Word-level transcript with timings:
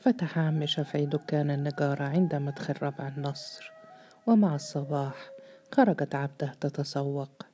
فتح 0.00 0.38
عم 0.38 0.66
شفعي 0.66 1.06
دكان 1.06 1.50
النجارة 1.50 2.04
عند 2.04 2.34
مدخل 2.34 2.74
ربع 2.82 3.08
النصر 3.08 3.72
ومع 4.26 4.54
الصباح 4.54 5.30
خرجت 5.72 6.14
عبده 6.14 6.52
تتسوق 6.60 7.46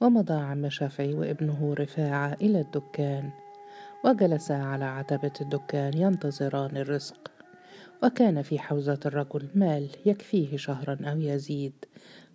ومضى 0.00 0.34
عم 0.34 0.68
شفعي 0.68 1.14
وابنه 1.14 1.74
رفاعة 1.78 2.32
إلى 2.32 2.60
الدكان 2.60 3.30
وجلسا 4.04 4.52
على 4.52 4.84
عتبة 4.84 5.32
الدكان 5.40 5.98
ينتظران 5.98 6.76
الرزق 6.76 7.30
وكان 8.02 8.42
في 8.42 8.58
حوزة 8.58 9.00
الرجل 9.06 9.48
مال 9.54 9.88
يكفيه 10.06 10.56
شهرا 10.56 10.98
أو 11.04 11.20
يزيد 11.20 11.84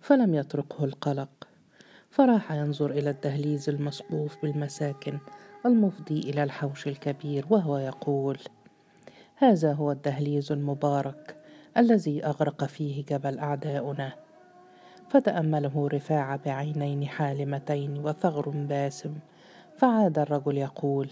فلم 0.00 0.34
يتركه 0.34 0.84
القلق 0.84 1.48
فراح 2.10 2.52
ينظر 2.52 2.90
إلى 2.90 3.10
الدهليز 3.10 3.68
المصفوف 3.68 4.42
بالمساكن 4.42 5.18
المفضي 5.66 6.20
إلى 6.20 6.42
الحوش 6.42 6.88
الكبير 6.88 7.46
وهو 7.50 7.78
يقول 7.78 8.38
هذا 9.40 9.72
هو 9.72 9.92
الدهليز 9.92 10.52
المبارك 10.52 11.36
الذي 11.76 12.24
أغرق 12.24 12.64
فيه 12.64 13.04
جبل 13.04 13.38
أعداؤنا. 13.38 14.12
فتأمله 15.08 15.88
رفاعة 15.88 16.40
بعينين 16.46 17.06
حالمتين 17.06 17.98
وثغر 17.98 18.48
باسم. 18.48 19.14
فعاد 19.76 20.18
الرجل 20.18 20.58
يقول 20.58 21.08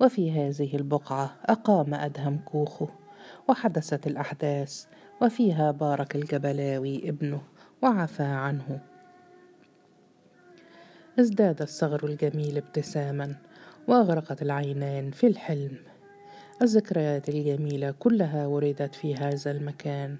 وفي 0.00 0.32
هذه 0.32 0.76
البقعة 0.76 1.36
أقام 1.46 1.94
أدهم 1.94 2.38
كوخه 2.38 2.88
وحدثت 3.48 4.06
الأحداث 4.06 4.84
وفيها 5.22 5.70
بارك 5.70 6.16
الجبلاوي 6.16 7.08
ابنه 7.08 7.40
وعفى 7.82 8.22
عنه. 8.22 8.80
ازداد 11.20 11.62
الصغر 11.62 12.06
الجميل 12.06 12.56
ابتساما 12.56 13.34
وأغرقت 13.88 14.42
العينان 14.42 15.10
في 15.10 15.26
الحلم. 15.26 15.78
الذكريات 16.62 17.28
الجميلة 17.28 17.90
كلها 17.90 18.46
وردت 18.46 18.94
في 18.94 19.14
هذا 19.14 19.50
المكان. 19.50 20.16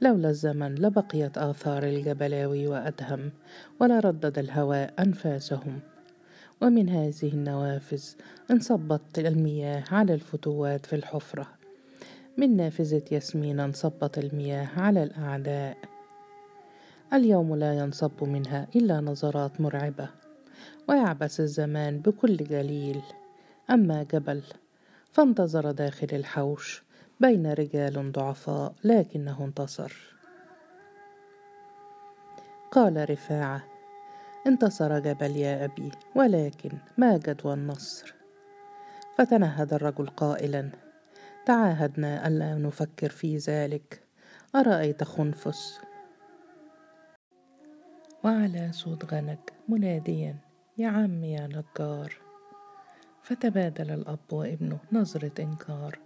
لولا 0.00 0.30
الزمن 0.30 0.74
لبقيت 0.74 1.38
آثار 1.38 1.82
الجبلاوي 1.82 2.66
وأدهم 2.66 3.30
ولردد 3.80 4.38
الهواء 4.38 4.94
أنفاسهم. 4.98 5.80
ومن 6.62 6.88
هذه 6.88 7.32
النوافذ 7.32 8.04
انصبت 8.50 9.18
المياه 9.18 9.84
على 9.90 10.14
الفتوات 10.14 10.86
في 10.86 10.96
الحفرة. 10.96 11.46
من 12.36 12.56
نافذة 12.56 13.02
ياسمين 13.12 13.60
انصبت 13.60 14.18
المياه 14.18 14.68
على 14.76 15.02
الأعداء. 15.02 15.76
اليوم 17.12 17.56
لا 17.56 17.78
ينصب 17.78 18.24
منها 18.24 18.66
إلا 18.76 19.00
نظرات 19.00 19.60
مرعبة. 19.60 20.08
ويعبس 20.88 21.40
الزمان 21.40 21.98
بكل 21.98 22.36
جليل. 22.36 23.02
أما 23.70 24.02
جبل 24.02 24.42
فانتظر 25.12 25.70
داخل 25.70 26.08
الحوش 26.12 26.82
بين 27.20 27.52
رجال 27.52 28.12
ضعفاء 28.12 28.74
لكنه 28.84 29.44
انتصر. 29.44 29.92
قال 32.70 33.10
رفاعة 33.10 33.64
انتصر 34.46 34.98
جبل 34.98 35.36
يا 35.36 35.64
أبي 35.64 35.90
ولكن 36.14 36.70
ما 36.98 37.16
جدوى 37.16 37.54
النصر. 37.54 38.14
فتنهد 39.18 39.72
الرجل 39.74 40.06
قائلا 40.06 40.70
تعاهدنا 41.46 42.28
ألا 42.28 42.54
نفكر 42.54 43.08
في 43.08 43.36
ذلك 43.36 44.02
أرأيت 44.56 45.04
خنفس؟ 45.04 45.80
وعلى 48.24 48.72
صوت 48.72 49.14
غنج 49.14 49.38
مناديا 49.68 50.36
يا 50.78 50.88
عم 50.88 51.24
يا 51.24 51.46
نجار. 51.46 52.29
فتبادل 53.22 53.90
الأب 53.90 54.32
وابنه 54.32 54.78
نظرة 54.92 55.32
إنكار 55.38 55.98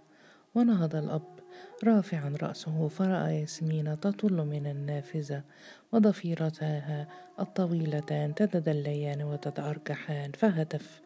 ونهض 0.55 0.95
الأب 0.95 1.39
رافعا 1.83 2.35
رأسه 2.41 2.87
فرأى 2.87 3.39
ياسمين 3.39 3.99
تطل 3.99 4.33
من 4.33 4.67
النافذة 4.67 5.43
وضفيرتها 5.91 7.07
الطويلتان 7.39 8.35
تتدليان 8.35 9.21
وتتأرجحان 9.23 10.31
فهتف 10.31 11.01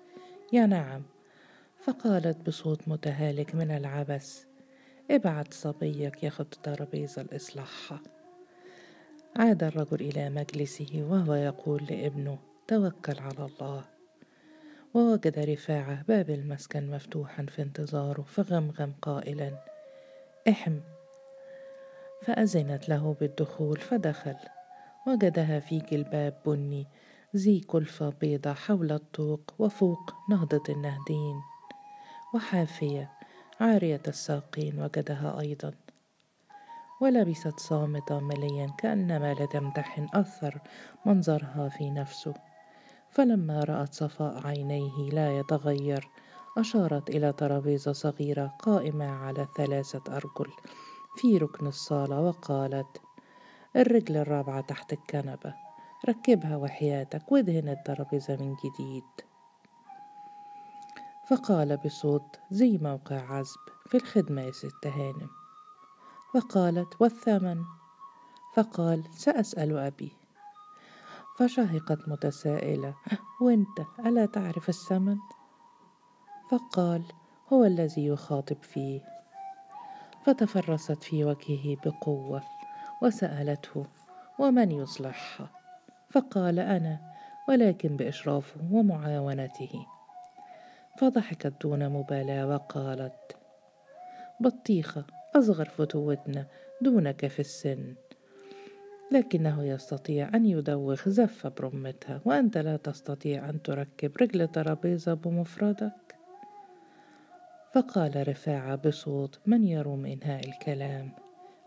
يا 0.53 0.66
نعم. 0.66 1.03
فقالت 1.79 2.47
بصوت 2.47 2.88
متهالك 2.88 3.56
من 3.56 3.72
العبث 3.72 4.45
ابعت 5.12 5.53
صبيك 5.53 6.23
ياخد 6.23 6.45
ترابيزة 6.63 7.22
الإصلاحها 7.22 8.01
عاد 9.35 9.63
الرجل 9.63 10.01
إلى 10.01 10.29
مجلسه 10.29 11.06
وهو 11.09 11.33
يقول 11.33 11.83
لابنه 11.89 12.39
توكل 12.67 13.19
على 13.19 13.45
الله. 13.45 13.98
ووجد 14.94 15.39
رفاعة 15.39 16.03
باب 16.03 16.29
المسكن 16.29 16.91
مفتوحا 16.91 17.45
في 17.45 17.61
انتظاره 17.61 18.22
فغمغم 18.22 18.94
قائلا 19.01 19.63
احم. 20.50 20.79
فأذنت 22.22 22.89
له 22.89 23.16
بالدخول 23.19 23.79
فدخل. 23.79 24.35
وجدها 25.07 25.59
في 25.59 25.79
جلباب 25.79 26.33
بني 26.45 26.88
ذي 27.35 27.59
كلفة 27.59 28.09
بيضة 28.22 28.53
حول 28.53 28.91
الطوق 28.91 29.53
وفوق 29.59 30.13
نهضة 30.29 30.63
النهدين. 30.69 31.41
وحافية 32.33 33.11
عارية 33.59 34.01
الساقين 34.07 34.81
وجدها 34.81 35.39
أيضا. 35.39 35.73
ولبست 37.01 37.59
صامتة 37.59 38.19
مليا 38.19 38.67
كأنما 38.77 39.33
لتمتحن 39.33 40.07
أثر 40.13 40.61
منظرها 41.06 41.69
في 41.69 41.89
نفسه. 41.89 42.48
فلما 43.11 43.63
رأت 43.63 43.93
صفاء 43.93 44.47
عينيه 44.47 45.09
لا 45.09 45.39
يتغير 45.39 46.09
أشارت 46.57 47.09
إلى 47.09 47.33
ترابيزة 47.33 47.91
صغيرة 47.91 48.47
قائمة 48.59 49.05
على 49.05 49.47
ثلاثة 49.57 50.15
أرجل 50.17 50.51
في 51.15 51.37
ركن 51.37 51.67
الصالة 51.67 52.21
وقالت 52.21 53.01
الرجل 53.75 54.17
الرابعة 54.17 54.61
تحت 54.61 54.93
الكنبة 54.93 55.53
ركبها 56.09 56.55
وحياتك 56.55 57.31
وادهن 57.31 57.69
الترابيزة 57.69 58.35
من 58.35 58.55
جديد. 58.55 59.03
فقال 61.29 61.77
بصوت 61.77 62.39
زي 62.51 62.77
موقع 62.77 63.15
عزب 63.15 63.59
في 63.87 63.97
الخدمة 63.97 64.41
يا 64.41 64.51
ست 64.51 64.87
هانم 64.87 65.29
وقالت 66.35 67.01
والثمن؟ 67.01 67.63
فقال 68.55 69.03
سأسأل 69.11 69.77
أبي. 69.77 70.19
فشهقت 71.39 72.09
متسائلة 72.09 72.95
وأنت 73.41 73.79
ألا 74.05 74.25
تعرف 74.25 74.69
الثمن؟ 74.69 75.17
فقال 76.51 77.03
هو 77.53 77.66
الذي 77.66 78.05
يخاطب 78.05 78.63
فيه 78.63 79.01
فتفرست 80.25 81.03
في 81.03 81.23
وجهه 81.23 81.77
بقوة 81.85 82.44
وسألته 83.01 83.85
ومن 84.39 84.72
يصلحها؟ 84.72 85.51
فقال 86.09 86.59
أنا 86.59 87.00
ولكن 87.50 87.97
بإشرافه 87.97 88.61
ومعاونته 88.71 89.85
فضحكت 90.97 91.53
دون 91.61 91.89
مبالاة 91.89 92.47
وقالت 92.47 93.38
بطيخة 94.39 95.06
أصغر 95.35 95.66
فتوتنا 95.66 96.47
دونك 96.81 97.27
في 97.27 97.39
السن 97.39 97.95
لكنه 99.11 99.63
يستطيع 99.63 100.29
أن 100.35 100.45
يدوخ 100.45 101.09
زفة 101.09 101.49
برمتها 101.49 102.21
وأنت 102.25 102.57
لا 102.57 102.77
تستطيع 102.77 103.49
أن 103.49 103.61
تركب 103.61 104.17
رجل 104.21 104.47
ترابيزة 104.47 105.13
بمفردك. 105.13 106.15
فقال 107.73 108.27
رفاعة 108.27 108.75
بصوت 108.75 109.39
من 109.45 109.67
يروم 109.67 110.05
إنهاء 110.05 110.49
الكلام 110.49 111.11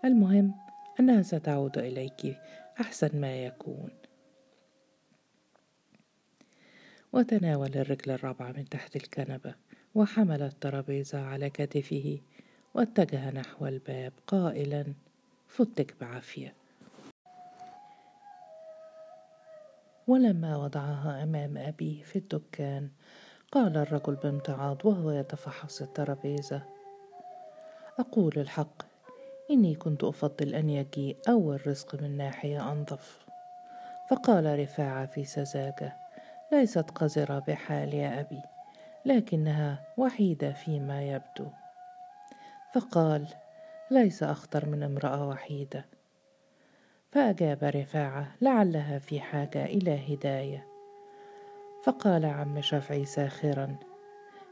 المهم 0.04 0.54
أنها 1.00 1.22
ستعود 1.22 1.78
إليك 1.78 2.38
أحسن 2.80 3.20
ما 3.20 3.44
يكون. 3.44 3.90
وتناول 7.12 7.70
الرجل 7.76 8.10
الرابعة 8.10 8.52
من 8.52 8.68
تحت 8.68 8.96
الكنبة 8.96 9.54
وحمل 9.94 10.42
الترابيزة 10.42 11.20
على 11.20 11.50
كتفه 11.50 12.20
واتجه 12.74 13.30
نحو 13.30 13.66
الباب 13.66 14.12
قائلا 14.26 14.84
فتك 15.48 15.94
بعافية. 16.00 16.61
ولما 20.08 20.56
وضعها 20.56 21.22
أمام 21.22 21.56
أبيه 21.56 22.02
في 22.02 22.16
الدكان. 22.16 22.90
قال 23.52 23.76
الرجل 23.76 24.14
بامتعاض 24.14 24.86
وهو 24.86 25.10
يتفحص 25.10 25.82
الترابيزة. 25.82 26.62
أقول 27.98 28.32
الحق 28.36 28.82
إني 29.50 29.74
كنت 29.74 30.04
أفضل 30.04 30.54
أن 30.54 30.70
يجيء 30.70 31.16
أول 31.28 31.66
رزق 31.66 32.02
من 32.02 32.16
ناحية 32.16 32.72
أنظف. 32.72 33.26
فقال 34.10 34.58
رفاعة 34.58 35.06
في 35.06 35.24
سذاجة 35.24 35.96
ليست 36.52 36.90
قذرة 36.90 37.38
بحال 37.38 37.94
يا 37.94 38.20
أبي 38.20 38.42
لكنها 39.04 39.84
وحيدة 39.96 40.52
فيما 40.52 41.02
يبدو. 41.02 41.50
فقال 42.74 43.26
ليس 43.90 44.22
أخطر 44.22 44.66
من 44.66 44.82
امرأة 44.82 45.28
وحيدة. 45.28 45.84
فأجاب 47.12 47.64
رفاعة 47.64 48.34
لعلها 48.40 48.98
في 48.98 49.20
حاجة 49.20 49.64
إلى 49.64 50.14
هداية. 50.14 50.66
فقال 51.84 52.24
عم 52.24 52.60
شفعي 52.60 53.04
ساخرا 53.04 53.76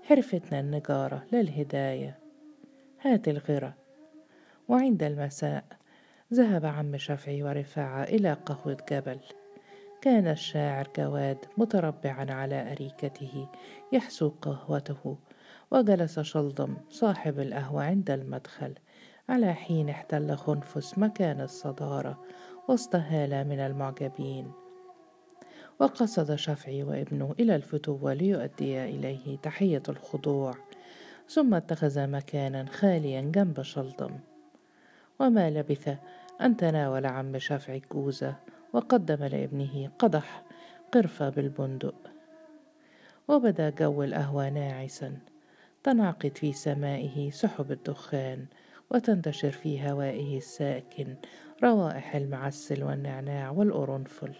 حرفتنا 0.03 0.61
النجارة 0.61 1.25
للهداية. 1.33 2.19
هات 3.01 3.29
الغرة. 3.29 3.75
وعند 4.69 5.03
المساء 5.03 5.65
ذهب 6.35 6.67
عم 6.67 6.97
شفعي 6.97 7.43
ورفاعة 7.43 8.03
إلى 8.03 8.33
قهوة 8.33 8.77
جبل. 8.91 9.19
كان 10.03 10.29
الشاعر 10.29 10.89
جواد 10.97 11.39
متربعا 11.57 12.27
على 12.31 12.73
أريكته 12.73 13.49
يحسو 13.93 14.29
قهوته 14.43 15.17
وجلس 15.71 16.21
شلضم 16.21 16.77
صاحب 16.91 17.41
القهوة 17.41 17.85
عند 17.85 18.11
المدخل 18.11 18.75
على 19.29 19.55
حين 19.55 19.89
احتل 19.89 20.37
خنفس 20.37 20.99
مكان 20.99 21.41
الصدارة 21.41 22.19
وسط 22.71 22.95
هالة 22.95 23.43
من 23.43 23.61
المعجبين. 23.61 24.53
وقصد 25.81 26.35
شفعي 26.35 26.83
وابنه 26.83 27.35
إلى 27.41 27.57
الفتوة 27.57 28.15
ليؤديا 28.15 28.85
إليه 28.85 29.37
تحية 29.37 29.83
الخضوع 29.89 30.55
ثم 31.29 31.55
اتخذ 31.55 32.07
مكانا 32.07 32.67
خاليا 32.67 33.21
جنب 33.21 33.63
شلضم 33.63 34.19
وما 35.21 35.51
لبث 35.51 35.97
أن 36.41 36.57
تناول 36.57 37.07
عم 37.07 37.39
شفعي 37.39 37.77
الجوزة 37.77 38.37
وقدم 38.73 39.25
لابنه 39.25 39.91
قدح 39.99 40.43
قرفة 40.93 41.29
بالبندق. 41.29 42.11
وبدا 43.29 43.71
جو 43.71 44.03
القهوة 44.03 44.49
ناعسا 44.49 45.19
تنعقد 45.83 46.39
في 46.39 46.53
سمائه 46.53 47.31
سحب 47.31 47.73
الدخان 47.73 48.47
وتنتشر 48.91 49.51
في 49.51 49.91
هوائه 49.91 50.39
الساكن 50.39 51.15
روائح 51.63 52.15
المعسل 52.15 52.85
والنعناع 52.85 53.51
والقرنفل 53.51 54.35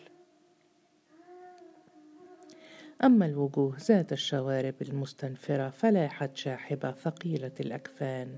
أما 3.05 3.27
الوجوه 3.27 3.77
ذات 3.81 4.13
الشوارب 4.13 4.75
المستنفرة 4.83 5.71
فلاحت 5.71 6.37
شاحبة 6.37 6.93
ثقيلة 6.93 7.53
الأكفان 7.61 8.37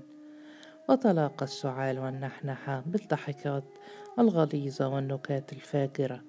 وتلاقى 0.89 1.43
السعال 1.43 1.99
والنحنحة 1.99 2.83
بالضحكات 2.85 3.63
الغليظة 4.19 4.87
والنكات 4.87 5.53
الفاجرة. 5.53 6.21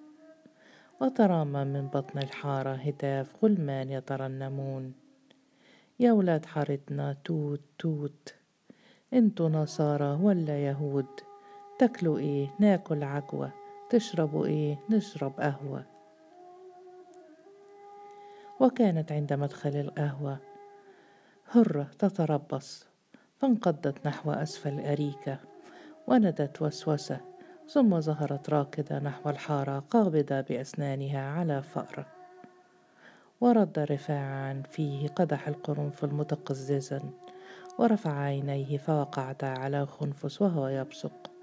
وترامى 1.01 1.65
من 1.65 1.87
بطن 1.87 2.19
الحارة 2.19 2.75
هتاف 2.75 3.45
غلمان 3.45 3.91
يترنمون. 3.91 4.93
يا 6.01 6.13
ولاد 6.13 6.47
حارتنا 6.47 7.17
توت 7.25 7.61
توت 7.79 8.35
أنتوا 9.13 9.49
نصارى 9.49 10.19
ولا 10.23 10.67
يهود. 10.67 11.34
تاكلوا 11.79 12.19
إيه؟ 12.19 12.55
ناكل 12.59 13.05
عجوة 13.05 13.53
تشربوا 13.91 14.47
إيه؟ 14.47 14.79
نشرب 14.91 15.41
قهوة. 15.41 15.85
وكانت 18.61 19.13
عند 19.13 19.33
مدخل 19.33 19.77
القهوة 19.77 20.39
هرة 21.51 21.91
تتربص 21.99 22.87
فانقضت 23.39 24.07
نحو 24.07 24.31
أسفل 24.31 24.81
أريكة 24.81 25.39
وندت 26.07 26.63
وسوسة 26.63 27.21
ثم 27.69 28.01
ظهرت 28.01 28.51
راكدة 28.51 28.99
نحو 28.99 29.31
الحارة 29.31 29.79
قابضة 29.79 30.41
بأسنانها 30.41 31.31
على 31.31 31.63
فأرة. 31.63 32.07
ورد 33.41 33.79
رفاعا 33.79 34.63
فيه 34.71 35.09
قدح 35.09 35.49
القرنفل 35.49 36.15
متقززا 36.15 37.01
ورفع 37.79 38.19
عينيه 38.19 38.79
فوقعتا 38.79 39.47
على 39.47 39.87
خنفس 39.87 40.43
وهو 40.43 40.69
يبصق. 40.69 41.34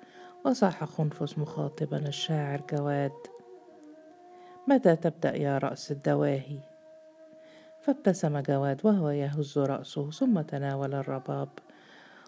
وصاح 0.46 0.84
خنفس 0.84 1.38
مخاطبا 1.38 1.98
الشاعر 1.98 2.62
جواد. 2.74 3.12
متى 4.68 4.96
تبدأ 4.96 5.36
يا 5.38 5.58
رأس 5.58 5.92
الدواهي؟ 5.92 6.60
فابتسم 7.82 8.40
جواد 8.40 8.82
وهو 8.86 9.10
يهز 9.10 9.58
رأسه 9.58 10.12
ثم 10.12 10.42
تناول 10.42 10.94
الرباب 10.94 11.50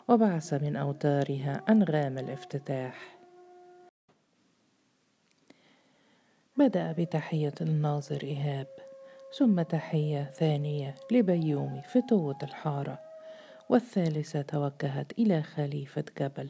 وبعث 0.07 0.53
من 0.53 0.75
أوتارها 0.75 1.61
أنغام 1.69 2.17
الافتتاح. 2.17 3.17
بدأ 6.57 6.91
بتحية 6.91 7.53
الناظر 7.61 8.23
إيهاب 8.23 8.67
ثم 9.37 9.61
تحية 9.61 10.23
ثانية 10.23 10.95
لبيومي 11.11 11.81
فتوة 11.81 12.37
الحارة 12.43 12.99
والثالثة 13.69 14.41
توجهت 14.41 15.11
إلى 15.19 15.41
خليفة 15.43 16.05
جبل 16.19 16.49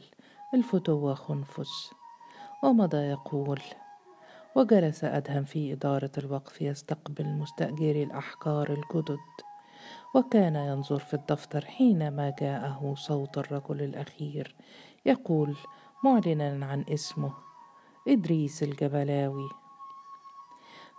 الفتوة 0.54 1.14
خنفس 1.14 1.92
ومضى 2.62 2.96
يقول 2.96 3.60
وجلس 4.56 5.04
أدهم 5.04 5.44
في 5.44 5.72
إدارة 5.72 6.10
الوقف 6.18 6.62
يستقبل 6.62 7.26
مستأجري 7.26 8.02
الأحجار 8.02 8.70
الجدد. 8.70 9.18
وكان 10.14 10.56
ينظر 10.56 10.98
في 10.98 11.14
الدفتر 11.14 11.64
حينما 11.64 12.34
جاءه 12.40 12.94
صوت 12.96 13.38
الرجل 13.38 13.82
الأخير 13.82 14.54
يقول 15.06 15.56
معلنا 16.04 16.66
عن 16.66 16.84
اسمه 16.88 17.32
إدريس 18.08 18.62
الجبلاوي. 18.62 19.48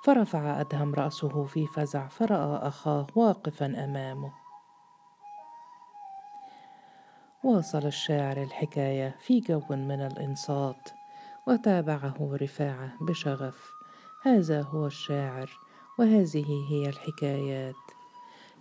فرفع 0.04 0.62
أدهم 0.62 0.94
رأسه 0.94 1.44
في 1.44 1.68
فزع 1.68 2.07
فرأى 2.07 2.68
أخاه 2.68 3.07
واقفا 3.16 3.66
أمامه. 3.66 4.44
واصل 7.45 7.86
الشاعر 7.86 8.44
الحكاية 8.44 9.15
في 9.19 9.39
جو 9.39 9.62
من 9.69 10.01
الإنصات 10.01 10.89
وتابعه 11.47 12.38
رفاعة 12.42 12.94
بشغف. 13.01 13.71
هذا 14.21 14.62
هو 14.62 14.88
الشاعر 14.88 15.50
وهذه 16.00 16.45
هي 16.69 16.89
الحكايات. 16.89 17.75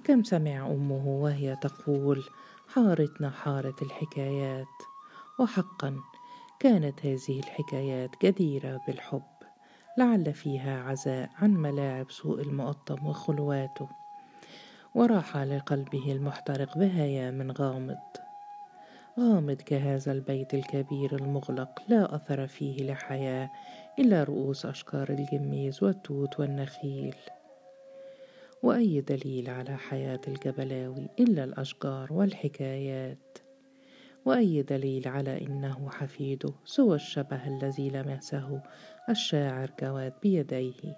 كم 0.05 0.23
سمع 0.23 0.67
أمه 0.67 1.07
وهي 1.07 1.57
تقول 1.57 2.25
حارتنا 2.69 3.31
حارة 3.31 3.75
الحكايات. 3.83 4.77
وحقا 5.39 5.97
كانت 6.61 7.07
هذه 7.07 7.41
الحكايات 7.41 8.11
جديرة 8.23 8.81
بالحب 8.87 9.23
لعل 9.99 10.35
فيها 10.35 10.83
عزاء 10.83 11.31
عن 11.39 11.51
ملاعب 11.55 12.11
سوء 12.11 12.41
المقطم 12.41 13.07
وخلواته. 13.07 13.89
وراح 14.95 15.37
لقلبه 15.37 16.13
المحترق 16.13 16.79
بهيام 16.79 17.53
غامض. 17.53 18.24
غامض 19.21 19.57
كهذا 19.57 20.13
البيت 20.13 20.55
الكبير 20.55 21.17
المغلق 21.17 21.83
لا 21.89 22.15
أثر 22.15 22.47
فيه 22.47 22.93
لحياة 22.93 23.51
إلا 23.99 24.25
رؤوس 24.25 24.67
أشجار 24.67 25.09
الجميز 25.09 25.83
والتوت 25.83 26.41
والنخيل. 26.41 27.17
وأي 28.63 29.01
دليل 29.01 29.51
على 29.51 29.77
حياة 29.77 30.21
الجبلاوي 30.29 31.09
إلا 31.21 31.45
الأشجار 31.45 32.13
والحكايات؟ 32.13 33.39
وأي 34.25 34.63
دليل 34.63 35.09
على 35.09 35.47
إنه 35.47 35.91
حفيده 35.91 36.55
سوى 36.65 36.97
الشبه 36.97 37.47
الذي 37.47 37.91
لمسه 37.91 38.63
الشاعر 39.09 39.71
جواد 39.81 40.13
بيديه؟ 40.23 40.97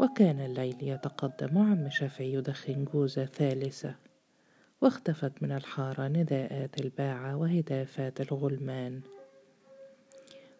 وكان 0.00 0.40
الليل 0.40 0.76
يتقدم 0.82 1.56
وعم 1.56 1.90
شافعي 1.90 2.32
يدخن 2.32 2.84
جوزة 2.84 3.24
ثالثة 3.24 4.07
واختفت 4.80 5.42
من 5.42 5.52
الحارة 5.52 6.08
نداءات 6.08 6.80
الباعة 6.80 7.36
وهتافات 7.36 8.20
الغلمان. 8.20 9.00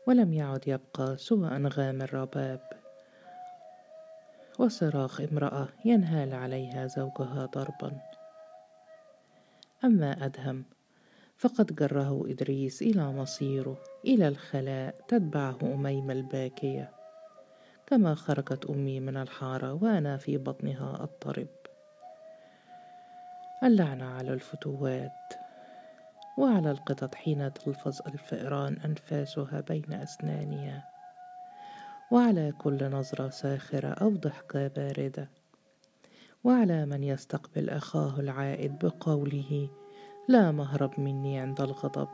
ولم 0.06 0.32
يعد 0.32 0.68
يبقى 0.68 1.16
سوى 1.16 1.48
أنغام 1.48 2.02
الرباب. 2.02 2.60
وصراخ 4.58 5.20
امرأة 5.20 5.68
ينهال 5.84 6.34
عليها 6.34 6.86
زوجها 6.86 7.46
ضربا. 7.54 8.00
أما 9.84 10.24
أدهم 10.26 10.64
فقد 11.36 11.74
جره 11.74 12.24
إدريس 12.26 12.82
إلى 12.82 13.12
مصيره 13.12 13.78
إلى 14.04 14.28
الخلاء 14.28 15.04
تتبعه 15.08 15.58
أميمة 15.62 16.12
الباكية. 16.12 16.90
كما 17.86 18.14
خرجت 18.14 18.66
أمي 18.66 19.00
من 19.00 19.16
الحارة 19.16 19.72
وأنا 19.72 20.16
في 20.16 20.38
بطنها 20.38 21.02
أضطرب 21.02 21.57
اللعنة 23.64 24.04
على 24.04 24.32
الفتوات 24.32 25.34
وعلى 26.38 26.70
القطط 26.70 27.14
حين 27.14 27.52
تلفظ 27.52 28.00
الفئران 28.06 28.76
أنفاسها 28.84 29.60
بين 29.60 29.92
أسنانها 29.92 30.88
وعلى 32.10 32.52
كل 32.52 32.90
نظرة 32.90 33.28
ساخرة 33.28 33.88
أو 33.88 34.10
ضحكة 34.10 34.68
باردة 34.68 35.30
وعلى 36.44 36.86
من 36.86 37.04
يستقبل 37.04 37.70
أخاه 37.70 38.20
العائد 38.20 38.78
بقوله 38.78 39.68
لا 40.28 40.50
مهرب 40.50 41.00
مني 41.00 41.38
عند 41.38 41.60
الغضب 41.60 42.08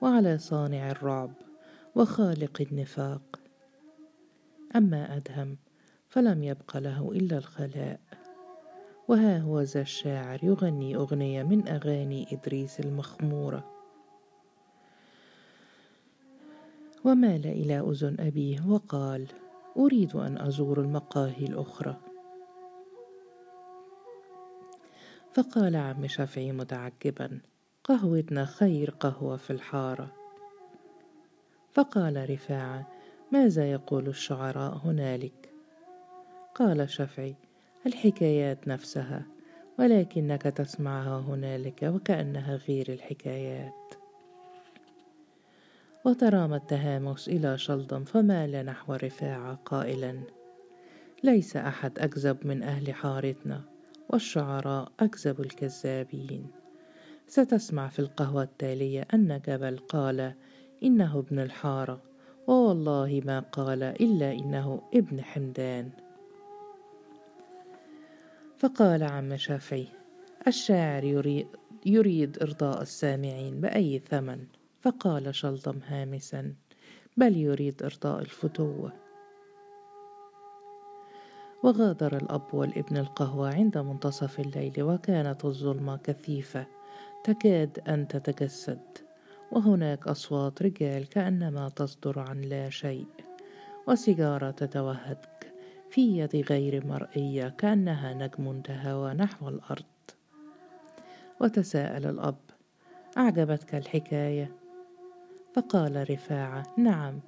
وعلى 0.00 0.38
صانع 0.38 0.90
الرعب 0.90 1.32
وخالق 1.94 2.60
النفاق. 2.60 3.40
أما 4.76 5.16
أدهم 5.16 5.56
فلم 6.08 6.42
يبق 6.42 6.76
له 6.76 7.12
إلا 7.12 7.38
الخلاء. 7.38 8.00
وها 9.10 9.38
هو 9.38 9.60
ذا 9.60 9.80
الشاعر 9.80 10.44
يغني 10.44 10.96
أغنية 10.96 11.42
من 11.42 11.68
أغاني 11.68 12.26
إدريس 12.32 12.80
المخمورة. 12.80 13.70
ومال 17.04 17.46
إلى 17.46 17.80
أذن 17.80 18.16
أبيه 18.20 18.68
وقال 18.68 19.26
أريد 19.76 20.16
أن 20.16 20.38
أزور 20.38 20.80
المقاهي 20.80 21.44
الأخرى. 21.46 21.96
فقال 25.34 25.76
عم 25.76 26.06
شافعي 26.06 26.52
متعجبا 26.52 27.40
قهوتنا 27.84 28.44
خير 28.44 28.90
قهوة 28.90 29.36
في 29.36 29.50
الحارة. 29.50 30.12
فقال 31.72 32.30
رفاعة 32.30 32.88
ماذا 33.32 33.70
يقول 33.72 34.08
الشعراء 34.08 34.76
هنالك؟ 34.76 35.52
قال 36.54 36.90
شافعي 36.90 37.49
الحكايات 37.86 38.68
نفسها 38.68 39.22
ولكنك 39.78 40.42
تسمعها 40.42 41.20
هنالك 41.20 41.82
وكأنها 41.82 42.56
غير 42.56 42.92
الحكايات. 42.92 43.94
وترام 46.04 46.54
التهامس 46.54 47.28
إلى 47.28 47.58
شلدم 47.58 48.04
فمال 48.04 48.66
نحو 48.66 48.94
رفاعة 48.94 49.54
قائلا. 49.54 50.20
ليس 51.22 51.56
أحد 51.56 51.98
أكذب 51.98 52.46
من 52.46 52.62
أهل 52.62 52.94
حارتنا 52.94 53.60
والشعراء 54.08 54.92
أكذب 55.00 55.40
الكذابين. 55.40 56.46
ستسمع 57.26 57.88
في 57.88 57.98
القهوة 57.98 58.42
التالية 58.42 59.06
أن 59.14 59.40
جبل 59.48 59.78
قال 59.78 60.34
إنه 60.82 61.18
ابن 61.18 61.38
الحارة 61.38 62.02
ووالله 62.46 63.22
ما 63.24 63.40
قال 63.40 63.82
إلا 63.82 64.32
إنه 64.32 64.82
ابن 64.94 65.22
حمدان. 65.22 65.90
فقال 68.60 69.02
عم 69.02 69.36
شافعي 69.36 69.88
الشاعر 70.46 71.04
يريد, 71.04 71.46
يريد 71.86 72.38
إرضاء 72.42 72.82
السامعين 72.82 73.60
بأي 73.60 73.98
ثمن. 73.98 74.46
فقال 74.80 75.34
شلطم 75.34 75.78
هامسا 75.86 76.54
بل 77.16 77.36
يريد 77.36 77.82
إرضاء 77.82 78.20
الفتوة. 78.20 78.92
وغادر 81.62 82.16
الأب 82.16 82.54
والابن 82.54 82.96
القهوة 82.96 83.54
عند 83.54 83.78
منتصف 83.78 84.40
الليل 84.40 84.82
وكانت 84.82 85.44
الظلمة 85.44 85.96
كثيفة 85.96 86.66
تكاد 87.24 87.78
أن 87.88 88.08
تتجسد. 88.08 88.80
وهناك 89.52 90.08
أصوات 90.08 90.62
رجال 90.62 91.08
كأنما 91.08 91.68
تصدر 91.68 92.18
عن 92.18 92.40
لا 92.40 92.70
شيء 92.70 93.06
وسيجارة 93.88 94.50
تتوهج 94.50 95.18
في 95.90 96.18
يد 96.18 96.36
غير 96.36 96.86
مرئية 96.86 97.48
كأنها 97.48 98.14
نجم 98.14 98.60
تهوى 98.60 99.14
نحو 99.14 99.48
الأرض. 99.48 99.84
وتساءل 101.40 102.06
الأب 102.06 102.38
أعجبتك 103.18 103.74
الحكاية؟ 103.74 104.52
فقال 105.54 106.10
رفاعة 106.10 106.74
نعم 106.78 107.20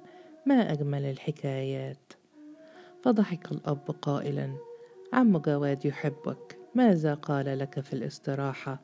ما 0.45 0.71
أجمل 0.71 1.05
الحكايات. 1.05 2.13
فضحك 3.03 3.51
الأب 3.51 3.95
قائلا 4.01 4.53
عم 5.13 5.37
جواد 5.37 5.85
يحبك 5.85 6.57
ماذا 6.75 7.13
قال 7.13 7.59
لك 7.59 7.79
في 7.79 7.93
الاستراحة؟ 7.93 8.79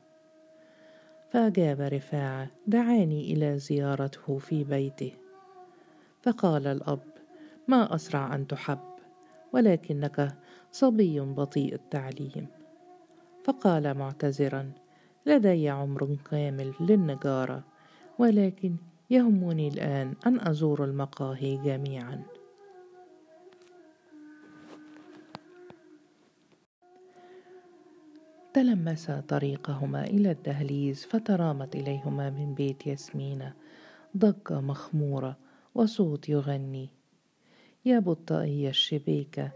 فأجاب 1.32 1.82
رفاعة 1.82 2.48
دعاني 2.68 3.34
إلى 3.34 3.60
زيارته 3.60 4.38
في 4.38 4.64
بيته. 4.64 5.12
فقال 6.22 6.68
الأب 6.68 7.04
ما 7.68 7.96
أسرع 7.96 8.36
أن 8.36 8.48
تحب؟ 8.48 8.89
ولكنك 9.54 10.38
صبي 10.72 11.20
بطيء 11.20 11.74
التعليم. 11.74 12.48
فقال 13.44 13.94
معتذرا 13.94 14.72
لدي 15.26 15.70
عمر 15.70 16.18
كامل 16.32 16.74
للنجارة 16.80 17.64
ولكن 18.20 18.76
يهمني 19.10 19.68
الآن 19.68 20.14
أن 20.28 20.48
أزور 20.48 20.84
المقاهي 20.84 21.58
جميعا. 21.58 22.24
تلمسا 28.54 29.20
طريقهما 29.20 30.04
إلى 30.04 30.32
الدهليز 30.32 31.06
فترامت 31.06 31.76
إليهما 31.76 32.30
من 32.30 32.54
بيت 32.54 32.88
ياسمينة 32.88 33.54
ضجة 34.18 34.62
مخمورة 34.62 35.38
وصوت 35.76 36.30
يغني. 36.30 36.90
يا 37.86 38.00
بطائية 38.00 38.70
الشبيكة 38.70 39.52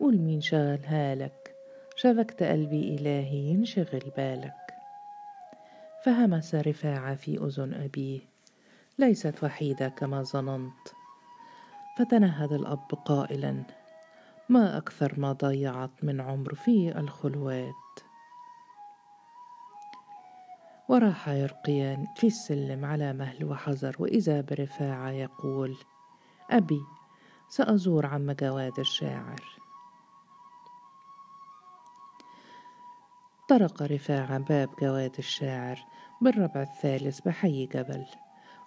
قول 0.00 0.18
مين 0.18 0.40
شغلها 0.40 1.14
لك 1.14 1.54
شبكت 1.96 2.42
قلبي 2.42 2.94
إلهي 2.94 3.38
ينشغل 3.38 4.12
بالك. 4.16 4.74
فهمس 6.04 6.54
رفاعة 6.54 7.14
في 7.14 7.38
أذن 7.38 7.74
أبيه 7.74 8.20
ليست 8.98 9.44
وحيدة 9.44 9.88
كما 9.88 10.22
ظننت. 10.22 10.88
فتنهد 11.98 12.52
الأب 12.52 12.94
قائلا 13.04 13.62
ما 14.48 14.76
أكثر 14.76 15.20
ما 15.20 15.32
ضيعت 15.32 15.90
من 16.02 16.20
عمر 16.20 16.54
في 16.54 16.98
الخلوات. 16.98 17.74
وراح 20.88 21.28
يرقيان 21.28 22.06
في 22.16 22.26
السلم 22.26 22.84
على 22.84 23.12
مهل 23.12 23.44
وحذر 23.44 23.96
وإذا 23.98 24.40
برفاعة 24.40 25.10
يقول 25.10 25.76
أبي 26.50 26.80
سأزور 27.52 28.06
عم 28.06 28.32
جواد 28.32 28.78
الشاعر. 28.78 29.42
طرق 33.48 33.82
رفاعة 33.82 34.38
باب 34.38 34.68
جواد 34.82 35.14
الشاعر 35.18 35.78
بالربع 36.20 36.62
الثالث 36.62 37.20
بحي 37.20 37.66
جبل 37.66 38.04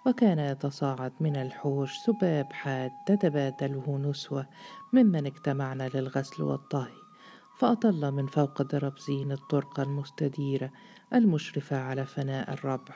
وكان 0.06 0.38
يتصاعد 0.38 1.12
من 1.20 1.36
الحوش 1.36 1.96
سباب 1.96 2.52
حاد 2.52 2.90
تتبادله 3.06 3.98
نسوة 3.98 4.46
ممن 4.92 5.26
اجتمعن 5.26 5.82
للغسل 5.82 6.42
والطهي 6.42 6.98
فأطل 7.58 8.12
من 8.12 8.26
فوق 8.26 8.62
دربزين 8.62 9.32
الطرقة 9.32 9.82
المستديرة 9.82 10.70
المشرفة 11.14 11.80
على 11.80 12.06
فناء 12.06 12.52
الربع 12.52 12.94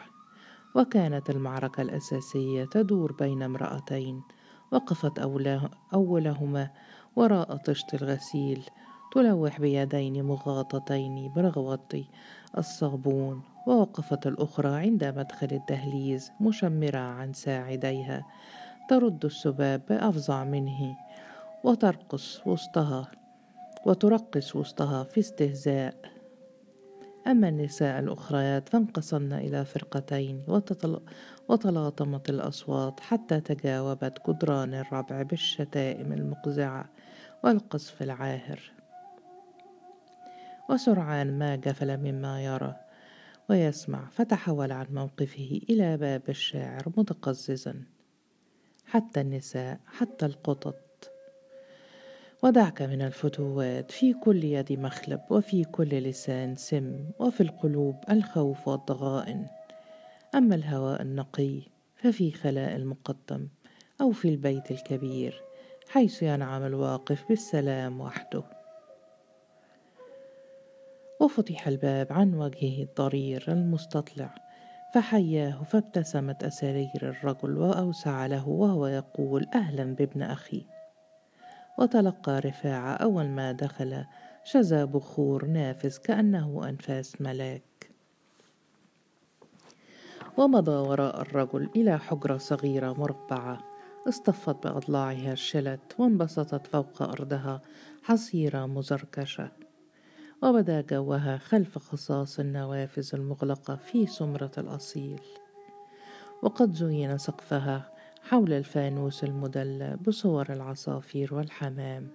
وكانت 0.75 1.31
المعركة 1.31 1.81
الأساسية 1.83 2.65
تدور 2.65 3.13
بين 3.13 3.43
امرأتين 3.43 4.23
وقفت 4.73 5.19
أولهما 5.95 6.71
وراء 7.17 7.57
طشت 7.57 7.95
الغسيل 7.95 8.63
تلوح 9.13 9.61
بيدين 9.61 10.25
مغاطتين 10.25 11.33
برغوة 11.37 12.05
الصابون 12.59 13.43
ووقفت 13.67 14.27
الأخرى 14.27 14.69
عند 14.69 15.05
مدخل 15.05 15.49
الدهليز 15.53 16.33
مشمرة 16.41 16.99
عن 16.99 17.33
ساعديها. 17.33 18.27
ترد 18.89 19.25
السباب 19.25 19.83
بأفظع 19.89 20.45
منه 20.45 20.97
وترقص 21.65 22.47
وسطها 22.47 23.11
وترقص 23.87 24.57
وسطها 24.57 25.05
في 25.05 25.21
استهزاء. 25.21 26.20
أما 27.27 27.49
النساء 27.49 27.99
الأخريات 27.99 28.69
فانقسمن 28.69 29.33
إلى 29.33 29.65
فرقتين 29.65 30.45
وتطل... 30.49 31.01
وتلاطمت 31.49 32.31
الأصوات 32.31 33.01
حتى 33.01 33.41
تجاوبت 33.41 34.19
جدران 34.29 34.75
الربع 34.75 35.23
بالشتائم 35.23 36.13
المقزعة 36.13 36.91
والقصف 37.45 38.03
العاهر. 38.03 38.73
وسرعان 40.71 41.39
ما 41.39 41.57
جفل 41.57 41.97
مما 41.97 42.45
يرى 42.45 42.77
ويسمع 43.51 44.09
فتحول 44.11 44.73
عن 44.73 44.87
موقفه 44.91 45.61
إلى 45.71 45.97
باب 45.97 46.23
الشاعر 46.29 46.93
متقززا. 46.97 47.85
حتى 48.87 49.21
النساء 49.21 49.81
حتى 49.87 50.27
القطط 50.27 50.90
ودعك 52.43 52.83
من 52.83 53.03
الفتوات 53.03 53.91
في 53.91 54.13
كل 54.13 54.45
يد 54.45 54.73
مخلب 54.73 55.21
وفي 55.31 55.65
كل 55.65 55.89
لسان 55.89 56.57
سم 56.57 57.11
وفي 57.19 57.41
القلوب 57.41 57.97
الخوف 58.11 58.69
والضغائن. 58.69 59.47
أما 60.35 60.55
الهواء 60.55 61.03
النقي 61.03 61.61
ففي 61.97 62.33
خلاء 62.33 62.77
المقدم 62.77 63.49
أو 64.01 64.11
في 64.11 64.29
البيت 64.29 64.71
الكبير 64.71 65.43
حيث 65.89 66.23
ينعم 66.23 66.67
الواقف 66.67 67.29
بالسلام 67.29 68.01
وحده. 68.01 68.43
وفتح 71.21 71.69
الباب 71.69 72.13
عن 72.13 72.35
وجهه 72.35 72.83
الضرير 72.83 73.45
المستطلع 73.49 74.35
فحياه 74.95 75.63
فابتسمت 75.63 76.45
أسارير 76.45 76.91
الرجل 77.03 77.59
وأوسع 77.59 78.27
له 78.27 78.49
وهو 78.49 78.87
يقول 78.87 79.47
أهلا 79.55 79.85
بابن 79.85 80.23
أخي. 80.23 80.67
وتلقى 81.81 82.41
رفاعة 82.41 82.93
أول 82.93 83.29
ما 83.29 83.53
دخل 83.53 84.05
شذا 84.45 84.85
بخور 84.85 85.47
نافذ 85.47 85.97
كأنه 85.99 86.69
أنفاس 86.69 87.21
ملاك. 87.21 87.91
ومضى 90.37 90.71
وراء 90.71 91.21
الرجل 91.21 91.71
إلى 91.77 91.99
حجرة 91.99 92.37
صغيرة 92.37 92.93
مربعة. 92.93 93.65
اصطفت 94.09 94.67
بأضلاعها 94.67 95.33
الشلت 95.33 95.81
وانبسطت 95.99 96.67
فوق 96.67 97.03
أرضها 97.03 97.61
حصيرة 98.03 98.67
مزركشة. 98.67 99.51
وبدا 100.43 100.81
جوها 100.81 101.39
خلف 101.39 101.79
خصاص 101.79 102.39
النوافذ 102.41 103.11
المغلقة 103.15 103.77
في 103.77 104.07
سمرة 104.07 104.53
الأصيل. 104.59 105.21
وقد 106.43 106.73
زين 106.73 107.19
سقفها 107.19 108.00
حول 108.23 108.53
الفانوس 108.53 109.25
المدلى 109.25 109.97
بصور 110.07 110.53
العصافير 110.53 111.35
والحمام. 111.35 112.09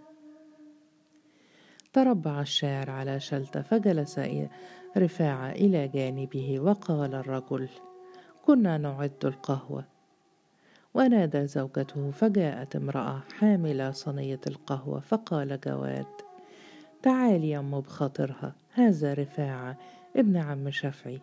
تربع 1.94 2.42
الشاعر 2.42 2.90
على 2.90 3.20
شلته 3.20 3.62
فجلس 3.62 4.20
رفاعة 4.98 5.52
إلى 5.52 5.88
جانبه 5.88 6.60
وقال 6.60 7.16
الرجل 7.16 7.70
كنا 8.46 8.78
نعد 8.78 9.26
القهوة. 9.26 9.86
ونادى 10.94 11.48
زوجته 11.48 12.12
فجاءت 12.12 12.76
امرأة 12.76 13.24
حاملة 13.40 13.92
صينية 13.92 14.40
القهوة 14.48 15.00
فقال 15.00 15.60
جواد 15.60 16.06
تعالي 17.02 17.50
يا 17.50 17.60
أم 17.60 17.82
بخاطرها 17.82 18.56
هذا 18.74 19.14
رفاعة 19.14 19.78
ابن 20.16 20.38
عم 20.38 20.72
شفعي. 20.72 21.22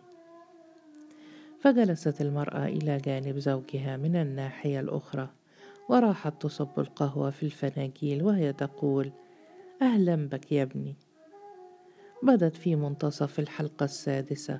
فجلست 1.63 2.21
المرأة 2.21 2.65
إلى 2.65 2.97
جانب 2.97 3.39
زوجها 3.39 3.97
من 3.97 4.15
الناحية 4.15 4.79
الأخرى 4.79 5.29
وراحت 5.89 6.41
تصب 6.41 6.79
القهوة 6.79 7.29
في 7.29 7.43
الفناجيل 7.43 8.23
وهي 8.23 8.53
تقول 8.53 9.11
أهلا 9.81 10.15
بك 10.15 10.51
يا 10.51 10.63
ابني. 10.63 10.95
بدت 12.23 12.55
في 12.55 12.75
منتصف 12.75 13.39
الحلقة 13.39 13.83
السادسة 13.83 14.59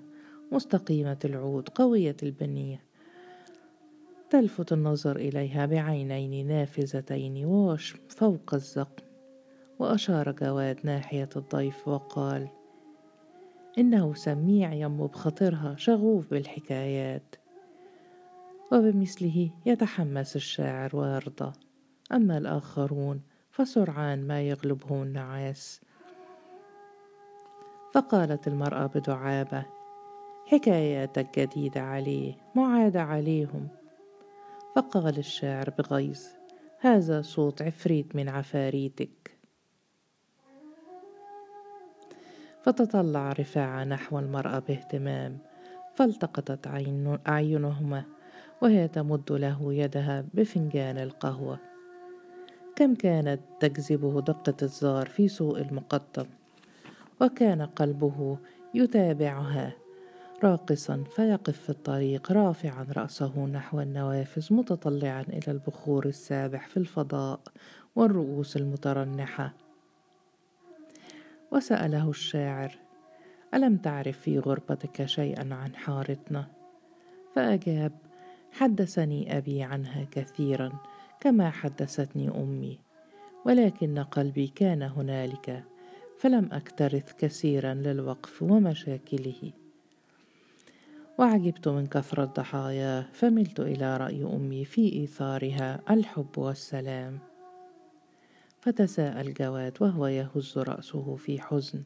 مستقيمة 0.52 1.18
العود 1.26 1.70
قوية 1.70 2.16
البنية 2.24 2.84
تلفت 4.30 4.74
النظر 4.74 5.16
إليها 5.16 5.66
بعينين 5.66 6.48
نافذتين 6.48 7.46
ووش 7.46 7.96
فوق 8.10 8.54
الزقم 8.54 9.06
وأشار 9.80 10.32
جواد 10.32 10.80
ناحية 10.84 11.30
الضيف 11.36 11.88
وقال 11.88 12.48
إنه 13.78 14.14
سميع 14.14 14.74
يم 14.74 15.08
بخاطرها 15.08 15.76
شغوف 15.78 16.30
بالحكايات. 16.30 17.36
وبمثله 18.72 19.50
يتحمس 19.66 20.36
الشاعر 20.36 20.96
ويرضى. 20.96 21.54
أما 22.12 22.38
الآخرون 22.38 23.22
فسرعان 23.52 24.28
ما 24.28 24.42
يغلبه 24.42 25.04
النعاس. 25.04 25.82
فقالت 27.94 28.48
المرأة 28.48 28.86
بدعابة 28.86 29.66
حكاياتك 30.48 31.40
جديدة 31.40 31.82
عليه 31.82 32.38
معادة 32.56 33.02
عليهم. 33.02 33.68
فقال 34.76 35.18
الشاعر 35.18 35.70
بغيظ 35.70 36.22
هذا 36.80 37.22
صوت 37.22 37.62
عفريت 37.62 38.16
من 38.16 38.30
عفاريتك. 38.30 39.33
فتطلع 42.64 43.32
رفاعة 43.32 43.84
نحو 43.84 44.20
المرأة 44.20 44.60
باهتمام 44.60 45.38
فالتقطت 45.96 46.68
عين 46.68 47.18
أعينهما 47.28 48.04
وهي 48.62 48.88
تمد 48.88 49.32
له 49.32 49.74
يدها 49.74 50.26
بفنجان 50.34 50.98
القهوة. 50.98 51.60
كم 52.76 52.96
كانت 52.96 53.40
تجذبه 53.60 54.22
دقة 54.22 54.56
الزار 54.62 55.08
في 55.08 55.28
سوق 55.28 55.58
المقطم 55.58 56.26
وكان 57.22 57.62
قلبه 57.62 58.38
يتابعها 58.74 59.74
راقصا 60.44 61.04
فيقف 61.16 61.60
في 61.60 61.70
الطريق 61.70 62.32
رافعا 62.32 62.88
رأسه 62.98 63.46
نحو 63.46 63.82
النوافذ 63.82 64.54
متطلعا 64.54 65.22
إلى 65.22 65.52
البخور 65.52 66.06
السابح 66.06 66.68
في 66.68 66.78
الفضاء 66.78 67.40
والرؤوس 67.96 68.58
المترنحة. 68.58 69.63
وسأله 71.54 72.10
الشاعر 72.10 72.72
ألم 73.54 73.78
تعرف 73.78 74.20
في 74.20 74.40
غربتك 74.40 75.06
شيئا 75.06 75.54
عن 75.54 75.76
حارتنا؟ 75.76 76.48
فأجاب 77.36 77.92
حدثني 78.52 79.38
أبي 79.38 79.64
عنها 79.64 80.08
كثيرا 80.12 80.72
كما 81.20 81.50
حدثتني 81.50 82.30
أمي 82.30 82.80
ولكن 83.46 84.00
قلبي 84.00 84.48
كان 84.48 84.82
هنالك 84.82 85.64
فلم 86.18 86.50
أكترث 86.52 87.14
كثيرا 87.14 87.74
للوقف 87.74 88.44
ومشاكله. 88.44 89.52
وعجبت 91.20 91.68
من 91.68 91.86
كثرة 91.86 92.26
ضحاياه 92.26 93.06
فملت 93.14 93.60
إلى 93.60 93.98
رأي 93.98 94.24
أمي 94.24 94.66
في 94.66 94.94
إيثارها 94.94 95.80
الحب 95.90 96.38
والسلام. 96.38 97.33
فتساءل 98.64 99.34
جواد 99.34 99.78
وهو 99.82 100.08
يهز 100.08 100.58
رأسه 100.58 101.16
في 101.16 101.42
حزن. 101.42 101.84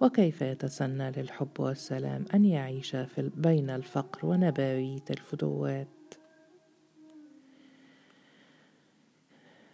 وكيف 0.00 0.42
يتسنى 0.42 1.10
للحب 1.10 1.60
والسلام 1.60 2.24
أن 2.34 2.44
يعيش 2.44 2.96
في 2.96 3.30
بين 3.36 3.70
الفقر 3.70 4.26
ونباويت 4.26 5.10
الفدوات؟ 5.10 6.14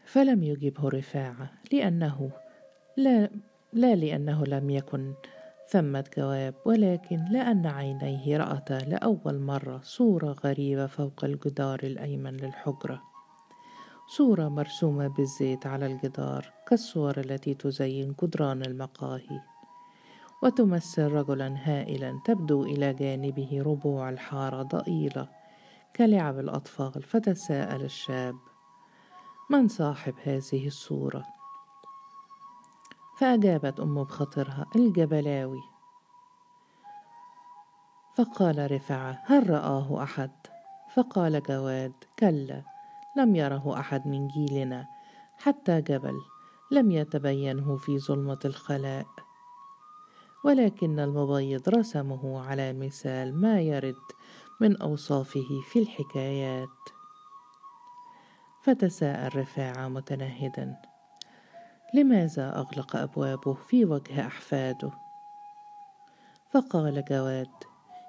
فلم 0.04 0.42
يجبه 0.42 0.88
رفاعة 0.88 1.50
لأنه 1.72 2.30
لا, 2.96 3.30
لا 3.72 3.94
لأنه 3.94 4.44
لم 4.44 4.70
يكن 4.70 5.14
ثمة 5.68 6.04
جواب 6.16 6.54
ولكن 6.64 7.24
لأن 7.30 7.66
عينيه 7.66 8.36
رأتا 8.36 8.78
لأول 8.78 9.38
مرة 9.38 9.80
صورة 9.82 10.36
غريبة 10.44 10.86
فوق 10.86 11.24
الجدار 11.24 11.80
الأيمن 11.82 12.36
للحجرة. 12.36 13.15
صورة 14.08 14.48
مرسومة 14.48 15.08
بالزيت 15.08 15.66
على 15.66 15.86
الجدار 15.86 16.52
كالصور 16.68 17.20
التي 17.20 17.54
تزين 17.54 18.14
جدران 18.22 18.62
المقاهي. 18.62 19.40
وتمثل 20.42 21.12
رجلا 21.12 21.56
هائلا 21.64 22.20
تبدو 22.24 22.64
إلى 22.64 22.92
جانبه 22.92 23.62
ربوع 23.66 24.08
الحارة 24.08 24.62
ضئيلة 24.62 25.28
كلعب 25.96 26.38
الأطفال 26.38 27.02
فتساءل 27.02 27.84
الشاب 27.84 28.36
من 29.50 29.68
صاحب 29.68 30.14
هذه 30.24 30.66
الصورة؟ 30.66 31.24
فأجابت 33.18 33.80
أم 33.80 34.04
بخاطرها 34.04 34.66
الجبلاوي. 34.76 35.62
فقال 38.16 38.72
رفعة 38.72 39.22
هل 39.24 39.50
رآه 39.50 40.02
أحد؟ 40.02 40.30
فقال 40.94 41.42
جواد 41.42 41.92
كلا. 42.18 42.75
لم 43.16 43.36
يره 43.36 43.80
أحد 43.80 44.06
من 44.06 44.28
جيلنا 44.28 44.86
حتى 45.36 45.80
جبل 45.80 46.20
لم 46.70 46.90
يتبينه 46.90 47.76
في 47.76 47.98
ظلمة 47.98 48.38
الخلاء. 48.44 49.06
ولكن 50.44 51.00
المبيض 51.00 51.68
رسمه 51.68 52.40
على 52.40 52.72
مثال 52.72 53.40
ما 53.40 53.60
يرد 53.60 54.04
من 54.60 54.76
أوصافه 54.76 55.60
في 55.70 55.78
الحكايات. 55.78 56.68
فتساءل 58.62 59.36
رفاعة 59.36 59.88
متنهدا 59.88 60.76
لماذا 61.94 62.56
أغلق 62.56 62.96
أبوابه 62.96 63.54
في 63.54 63.84
وجه 63.84 64.26
أحفاده؟ 64.26 64.90
فقال 66.50 67.04
جواد 67.04 67.50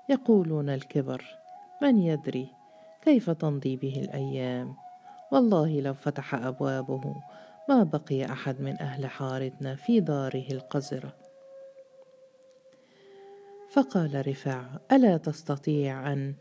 يقولون 0.09 0.69
الكبر 0.69 1.25
من 1.81 1.99
يدري 1.99 2.53
كيف 3.01 3.29
تمضي 3.29 3.77
به 3.77 3.93
الأيام؟ 4.01 4.86
والله 5.31 5.81
لو 5.81 5.93
فتح 5.93 6.35
أبوابه 6.35 7.15
ما 7.69 7.83
بقي 7.83 8.25
أحد 8.25 8.61
من 8.61 8.81
أهل 8.81 9.05
حارتنا 9.05 9.75
في 9.75 9.99
داره 9.99 10.47
القذرة. 10.51 11.13
فقال 13.69 14.27
رفاع 14.27 14.65
ألا 14.91 15.17
تستطيع 15.17 16.13
أن؟ 16.13 16.35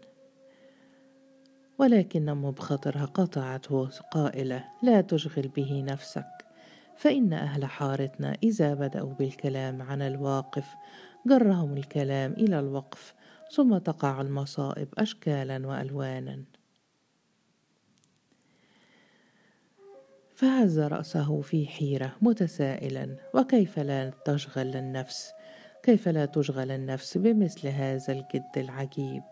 ولكن 1.78 2.28
أم 2.28 2.50
بخاطرها 2.50 3.04
قطعته 3.04 3.88
قائلة 4.10 4.64
لا 4.82 5.00
تشغل 5.00 5.48
به 5.48 5.84
نفسك. 5.88 6.46
فإن 6.96 7.32
أهل 7.32 7.64
حارتنا 7.64 8.36
إذا 8.42 8.74
بدأوا 8.74 9.12
بالكلام 9.12 9.82
عن 9.82 10.02
الواقف 10.02 10.74
جرهم 11.26 11.76
الكلام 11.76 12.32
إلى 12.32 12.58
الوقف 12.58 13.14
ثم 13.52 13.78
تقع 13.78 14.20
المصائب 14.20 14.88
أشكالا 14.98 15.66
وألوانا. 15.66 16.44
فهز 20.36 20.78
رأسه 20.78 21.40
في 21.40 21.66
حيرة 21.66 22.16
متسائلا 22.22 23.16
وكيف 23.34 23.78
لا 23.78 24.12
تشغل 24.24 24.76
النفس؟ 24.76 25.32
كيف 25.82 26.08
لا 26.08 26.26
تشغل 26.26 26.70
النفس 26.70 27.18
بمثل 27.18 27.68
هذا 27.68 28.12
الجد 28.12 28.50
العجيب؟ 28.56 29.22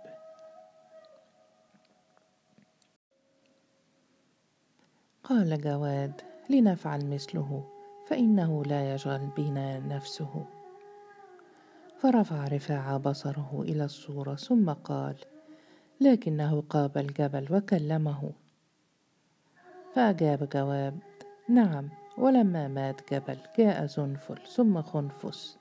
قال 5.25 5.61
جواد 5.61 6.21
لنفعل 6.51 7.07
مثله 7.07 7.69
فإنه 8.07 8.65
لا 8.65 8.95
يشغل 8.95 9.27
بنا 9.37 9.79
نفسه. 9.79 10.47
فرفع 11.99 12.45
رفاع 12.45 12.97
بصره 12.97 13.63
إلى 13.63 13.85
الصورة 13.85 14.35
ثم 14.35 14.71
قال 14.71 15.17
لكنه 16.01 16.61
قاب 16.61 16.99
الجبل 16.99 17.47
وكلمه. 17.51 18.44
فأجاب 19.95 20.49
جواب 20.49 20.99
نعم 21.49 21.89
ولما 22.19 22.69
مات 22.69 23.13
جبل 23.15 23.39
جاء 23.59 23.87
زنفل 23.87 24.39
ثم 24.49 24.83
خنفس 24.83 25.59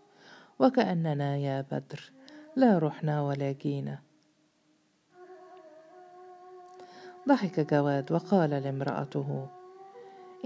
وكأننا 0.59 1.37
يا 1.37 1.61
بدر 1.61 2.11
لا 2.55 2.77
رحنا 2.77 3.21
ولا 3.21 3.51
جينا. 3.51 3.99
ضحك 7.27 7.73
جواد 7.73 8.11
وقال 8.11 8.49
لامرأته 8.49 9.47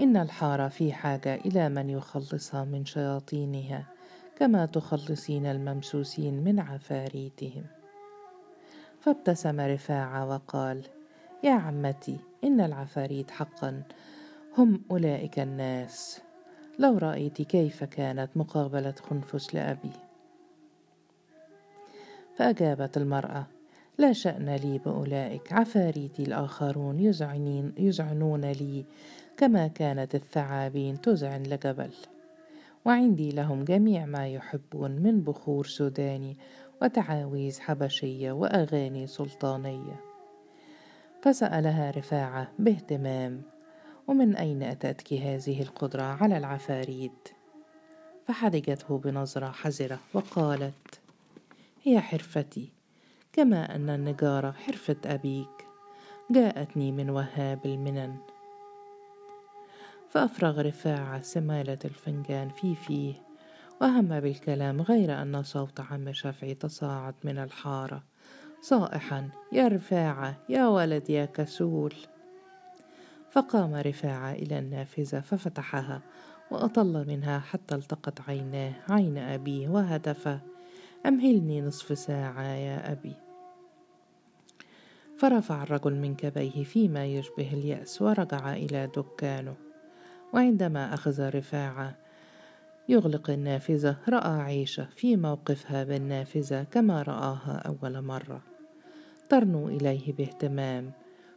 إن 0.00 0.16
الحارة 0.16 0.68
في 0.68 0.92
حاجة 0.92 1.34
إلى 1.34 1.68
من 1.68 1.90
يخلصها 1.90 2.64
من 2.64 2.84
شياطينها 2.84 3.86
كما 4.36 4.66
تخلصين 4.66 5.46
الممسوسين 5.46 6.44
من 6.44 6.60
عفاريتهم. 6.60 7.64
فابتسم 9.00 9.60
رفاعة 9.60 10.28
وقال 10.28 10.97
يا 11.44 11.52
عمتي 11.52 12.16
إن 12.44 12.60
العفاريت 12.60 13.30
حقا. 13.30 13.82
هم 14.58 14.82
أولئك 14.90 15.38
الناس. 15.38 16.20
لو 16.78 16.98
رأيت 16.98 17.42
كيف 17.42 17.84
كانت 17.84 18.30
مقابلة 18.36 18.94
خنفس 19.02 19.54
لأبي. 19.54 19.90
فأجابت 22.36 22.96
المرأة 22.96 23.46
لا 23.98 24.12
شأن 24.12 24.50
لي 24.50 24.78
بأولئك 24.78 25.52
عفاريتي 25.52 26.22
الآخرون 26.22 27.00
يزعنين 27.00 27.72
يزعنون 27.78 28.44
لي 28.44 28.84
كما 29.36 29.68
كانت 29.68 30.14
الثعابين 30.14 31.00
تزعن 31.00 31.42
لجبل. 31.42 31.90
وعندي 32.84 33.30
لهم 33.30 33.64
جميع 33.64 34.06
ما 34.06 34.28
يحبون 34.28 34.90
من 34.90 35.20
بخور 35.20 35.66
سوداني 35.66 36.36
وتعاويذ 36.82 37.60
حبشية 37.60 38.32
وأغاني 38.32 39.06
سلطانية. 39.06 40.07
فسألها 41.22 41.90
رفاعة 41.90 42.52
باهتمام 42.58 43.42
ومن 44.06 44.36
أين 44.36 44.62
أتتك 44.62 45.12
هذه 45.12 45.62
القدرة 45.62 46.02
على 46.02 46.36
العفاريت؟ 46.36 47.28
فحدقته 48.26 48.98
بنظرة 48.98 49.50
حذرة 49.50 49.98
وقالت 50.14 51.00
هي 51.82 52.00
حرفتي 52.00 52.72
كما 53.32 53.74
أن 53.74 53.90
النجارة 53.90 54.50
حرفة 54.50 54.96
أبيك 55.06 55.66
جاءتني 56.30 56.92
من 56.92 57.10
وهاب 57.10 57.66
المنن. 57.66 58.16
فأفرغ 60.08 60.60
رفاعة 60.60 61.22
سمالة 61.22 61.78
الفنجان 61.84 62.48
في 62.48 62.74
فيه 62.74 63.14
وهم 63.80 64.20
بالكلام 64.20 64.82
غير 64.82 65.22
أن 65.22 65.42
صوت 65.42 65.80
عم 65.80 66.12
شفعي 66.12 66.54
تصاعد 66.54 67.14
من 67.24 67.38
الحارة. 67.38 68.02
صائحا 68.60 69.28
يا 69.52 69.68
رفاعة 69.68 70.36
يا 70.48 70.66
ولد 70.66 71.10
يا 71.10 71.24
كسول. 71.24 71.94
فقام 73.30 73.74
رفاعة 73.74 74.32
إلى 74.32 74.58
النافذة 74.58 75.20
ففتحها 75.20 76.02
وأطل 76.50 77.04
منها 77.08 77.38
حتى 77.38 77.74
التقت 77.74 78.20
عيناه 78.28 78.72
عين 78.88 79.18
أبيه 79.18 79.68
وهتف 79.68 80.38
أمهلني 81.06 81.60
نصف 81.60 81.98
ساعة 81.98 82.42
يا 82.42 82.92
أبي. 82.92 83.14
فرفع 85.18 85.62
الرجل 85.62 85.94
من 85.94 86.14
كبيه 86.14 86.64
فيما 86.64 87.06
يشبه 87.06 87.52
اليأس 87.52 88.02
ورجع 88.02 88.52
إلى 88.52 88.86
دكانه. 88.96 89.54
وعندما 90.34 90.94
أخذ 90.94 91.28
رفاعة 91.36 91.96
يغلق 92.88 93.30
النافذة 93.30 93.96
رأى 94.08 94.40
عيشة 94.40 94.88
في 94.96 95.16
موقفها 95.16 95.84
بالنافذة 95.84 96.62
كما 96.62 97.02
رآها 97.02 97.62
أول 97.66 98.02
مرة. 98.02 98.42
ترنو 99.28 99.68
إليه 99.68 100.12
باهتمام. 100.12 100.92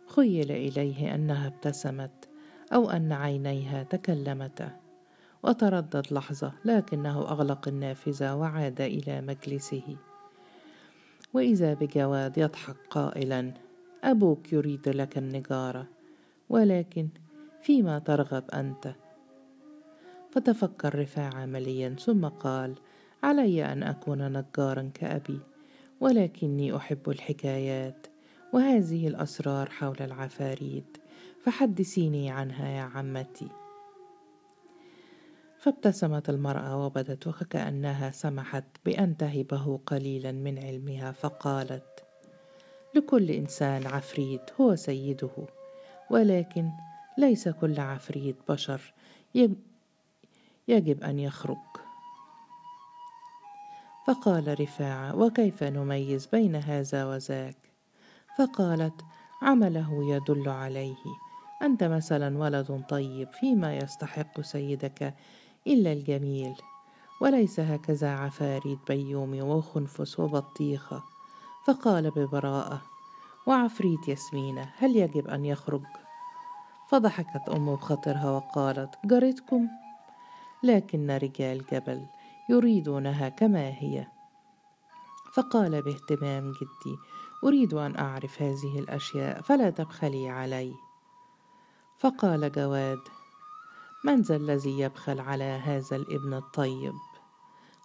خيل 0.08 0.52
إليه 0.52 1.16
أنها 1.16 1.48
ابتسمت 1.48 2.30
أو 2.74 2.90
أن 2.90 3.12
عينيها 3.12 3.84
تكلمتا 3.84 4.80
وتردد 5.44 6.14
لحظة 6.14 6.54
لكنه 6.66 7.20
أغلق 7.22 7.68
النافذة 7.68 8.36
وعاد 8.36 8.82
إلى 8.82 9.22
مجلسه. 9.22 9.98
وإذا 11.34 11.74
بجواد 11.74 12.38
يضحك 12.38 12.76
قائلا 12.90 13.54
أبوك 14.04 14.54
يريد 14.54 14.90
لك 14.90 15.18
النجارة 15.18 15.88
ولكن 16.50 17.10
فيما 17.62 18.00
ترغب 18.00 18.44
أنت 18.54 18.96
فتفكر 20.32 21.00
رفاعة 21.00 21.46
مليا 21.46 21.96
ثم 22.00 22.26
قال 22.26 22.76
علي 23.24 23.66
أن 23.66 23.84
أكون 23.84 24.38
نجارا 24.38 24.92
كأبي 24.94 25.40
ولكني 26.00 26.76
أحب 26.76 27.10
الحكايات 27.10 28.08
وهذه 28.54 29.08
الأسرار 29.08 29.70
حول 29.70 29.98
العفاريت 30.00 30.98
فحدثيني 31.44 32.32
عنها 32.32 32.70
يا 32.70 32.82
عمتي. 32.82 33.48
فابتسمت 35.62 36.30
المرأة 36.30 36.86
وبدت 36.86 37.28
وكأنها 37.28 38.12
سمحت 38.12 38.64
بأن 38.86 39.18
تهبه 39.18 39.80
قليلا 39.86 40.32
من 40.32 40.60
علمها 40.60 41.12
فقالت 41.12 42.04
لكل 42.96 43.32
إنسان 43.32 43.88
عفريت 43.88 44.42
هو 44.62 44.76
سيده 44.76 45.48
ولكن 46.12 46.70
ليس 47.18 47.50
كل 47.50 47.80
عفريت 47.80 48.36
بشر 48.50 48.94
يجب 50.72 51.04
أن 51.04 51.20
يخرج. 51.20 51.58
فقال 54.08 54.60
رفاعة 54.60 55.16
وكيف 55.16 55.64
نميز 55.64 56.26
بين 56.26 56.56
هذا 56.56 57.06
وذاك؟ 57.06 57.58
فقالت 58.38 59.02
عمله 59.42 60.16
يدل 60.16 60.50
عليه. 60.50 60.96
أنت 61.62 61.84
مثلا 61.84 62.38
ولد 62.38 62.84
طيب 62.90 63.30
فيما 63.32 63.78
يستحق 63.78 64.42
سيدك 64.42 65.16
إلا 65.68 65.94
الجميل. 65.94 66.56
وليس 67.22 67.60
هكذا 67.60 68.10
عفاريت 68.10 68.80
بيومي 68.88 69.42
وخنفس 69.42 70.20
وبطيخة 70.20 71.04
فقال 71.66 72.10
ببراءة 72.12 72.82
وعفريت 73.48 74.08
ياسمينة 74.08 74.74
هل 74.78 74.96
يجب 74.96 75.28
أن 75.28 75.46
يخرج؟ 75.46 75.82
فضحكت 76.90 77.50
أم 77.50 77.76
بخاطرها 77.76 78.32
وقالت 78.32 78.96
جارتكم 79.06 79.68
لكن 80.64 81.12
رجال 81.12 81.66
جبل 81.66 82.06
يريدونها 82.50 83.30
كما 83.30 83.68
هي. 83.68 84.08
فقال 85.34 85.82
باهتمام 85.82 86.52
جدي 86.52 86.98
أريد 87.44 87.74
أن 87.74 87.98
أعرف 87.98 88.42
هذه 88.42 88.80
الأشياء 88.80 89.42
فلا 89.42 89.70
تبخلي 89.70 90.30
علي. 90.30 90.74
فقال 92.00 92.52
جواد 92.52 93.00
من 94.06 94.22
ذا 94.22 94.36
الذي 94.36 94.80
يبخل 94.80 95.20
على 95.20 95.44
هذا 95.44 95.96
الابن 95.96 96.34
الطيب؟ 96.34 96.94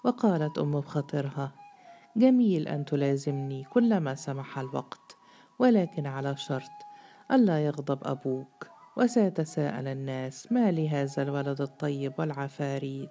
وقالت 0.04 0.58
أم 0.58 0.80
بخاطرها 0.80 1.52
جميل 2.16 2.68
أن 2.68 2.84
تلازمني 2.84 3.64
كلما 3.64 4.14
سمح 4.14 4.58
الوقت 4.58 5.16
ولكن 5.58 6.06
على 6.06 6.36
شرط 6.36 6.70
ألا 7.32 7.66
يغضب 7.66 7.98
أبوك. 8.02 8.75
وسيتساءل 8.96 9.88
الناس 9.88 10.52
ما 10.52 10.70
لهذا 10.70 11.22
الولد 11.22 11.60
الطيب 11.60 12.12
والعفاريت. 12.18 13.10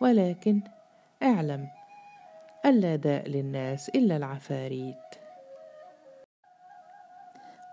ولكن 0.00 0.60
اعلم 1.22 1.68
ألا 2.66 2.96
داء 2.96 3.28
للناس 3.28 3.88
إلا 3.88 4.16
العفاريت. 4.16 4.96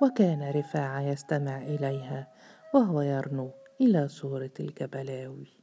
وكان 0.02 0.52
رفاعة 0.52 1.02
يستمع 1.02 1.58
إليها 1.58 2.28
وهو 2.74 3.02
يرنو 3.02 3.52
إلى 3.82 4.08
صورة 4.08 4.54
الجبلاوي. 4.60 5.57